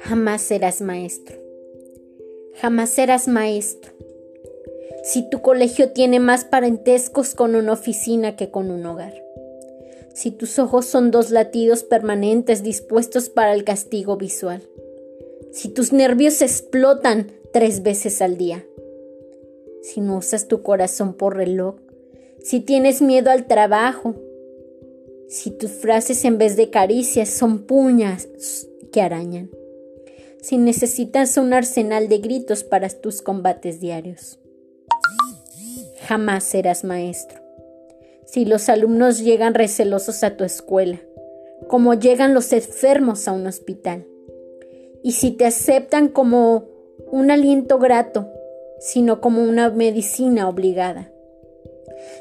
[0.00, 1.36] Jamás serás maestro.
[2.54, 3.92] Jamás serás maestro.
[5.04, 9.14] Si tu colegio tiene más parentescos con una oficina que con un hogar.
[10.14, 14.62] Si tus ojos son dos latidos permanentes dispuestos para el castigo visual.
[15.52, 18.64] Si tus nervios explotan tres veces al día.
[19.82, 21.76] Si no usas tu corazón por reloj.
[22.48, 24.14] Si tienes miedo al trabajo.
[25.28, 28.28] Si tus frases en vez de caricias son puñas
[28.92, 29.50] que arañan
[30.46, 34.38] si necesitas un arsenal de gritos para tus combates diarios.
[36.06, 37.40] Jamás serás maestro.
[38.26, 41.00] Si los alumnos llegan recelosos a tu escuela,
[41.66, 44.06] como llegan los enfermos a un hospital,
[45.02, 46.68] y si te aceptan como
[47.10, 48.28] un aliento grato,
[48.78, 51.10] sino como una medicina obligada.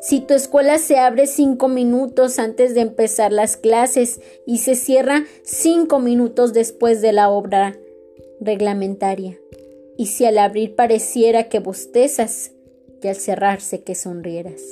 [0.00, 5.24] Si tu escuela se abre cinco minutos antes de empezar las clases y se cierra
[5.42, 7.78] cinco minutos después de la obra
[8.40, 9.38] reglamentaria,
[9.96, 12.52] y si al abrir pareciera que bostezas
[13.02, 14.62] y al cerrarse que sonrieras.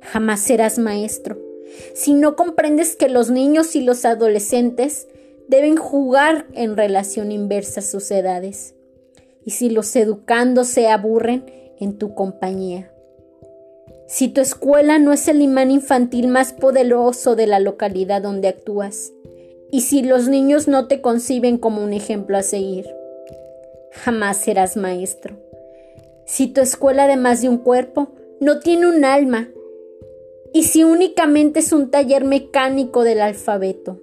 [0.00, 1.38] Jamás serás maestro
[1.94, 5.08] si no comprendes que los niños y los adolescentes
[5.48, 8.74] deben jugar en relación inversa a sus edades,
[9.44, 11.44] y si los educandos se aburren
[11.78, 12.90] en tu compañía.
[14.06, 19.12] Si tu escuela no es el imán infantil más poderoso de la localidad donde actúas,
[19.70, 22.86] y si los niños no te conciben como un ejemplo a seguir,
[23.92, 25.36] jamás serás maestro.
[26.26, 28.08] Si tu escuela además de un cuerpo
[28.40, 29.48] no tiene un alma
[30.52, 34.00] y si únicamente es un taller mecánico del alfabeto.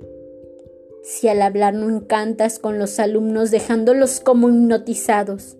[1.03, 5.57] Si al hablar no encantas con los alumnos dejándolos como hipnotizados.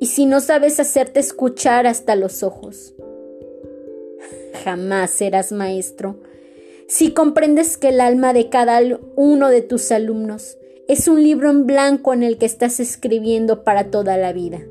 [0.00, 2.94] Y si no sabes hacerte escuchar hasta los ojos.
[4.64, 6.16] Jamás serás maestro
[6.88, 8.80] si comprendes que el alma de cada
[9.14, 10.56] uno de tus alumnos
[10.88, 14.62] es un libro en blanco en el que estás escribiendo para toda la vida.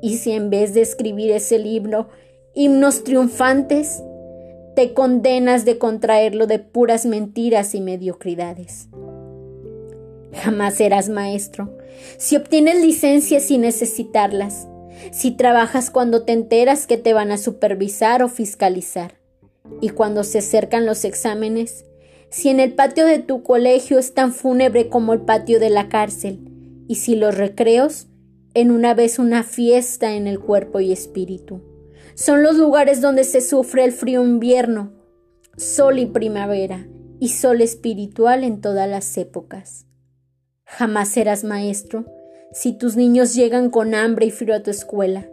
[0.00, 2.06] Y si en vez de escribir ese libro,
[2.54, 4.00] himnos triunfantes,
[4.76, 8.86] te condenas de contraerlo de puras mentiras y mediocridades.
[10.34, 11.76] Jamás serás maestro.
[12.16, 14.68] Si obtienes licencias sin necesitarlas,
[15.12, 19.14] si trabajas cuando te enteras que te van a supervisar o fiscalizar,
[19.80, 21.84] y cuando se acercan los exámenes,
[22.30, 25.88] si en el patio de tu colegio es tan fúnebre como el patio de la
[25.88, 26.40] cárcel,
[26.88, 28.08] y si los recreos,
[28.54, 31.62] en una vez una fiesta en el cuerpo y espíritu.
[32.14, 34.92] Son los lugares donde se sufre el frío invierno,
[35.56, 36.86] sol y primavera,
[37.18, 39.86] y sol espiritual en todas las épocas.
[40.64, 42.04] Jamás serás maestro
[42.54, 45.28] si tus niños llegan con hambre y frío a tu escuela,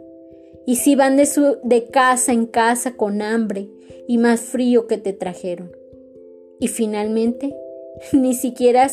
[0.66, 1.28] y si van de,
[1.62, 3.68] de casa en casa con hambre
[4.06, 5.74] y más frío que te trajeron.
[6.60, 7.56] Y finalmente,
[8.12, 8.90] ni siquiera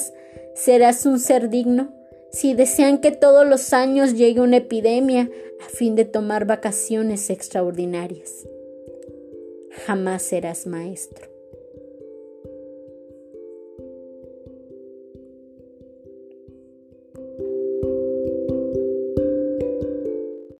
[0.55, 1.93] serás un ser digno
[2.31, 5.29] si desean que todos los años llegue una epidemia
[5.65, 8.47] a fin de tomar vacaciones extraordinarias.
[9.85, 11.28] Jamás serás maestro.